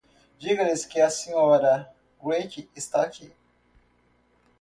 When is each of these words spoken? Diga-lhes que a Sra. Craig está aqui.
Diga-lhes 0.43 0.83
que 0.93 0.99
a 1.07 1.09
Sra. 1.15 1.75
Craig 2.21 2.57
está 2.81 3.03
aqui. 3.03 3.31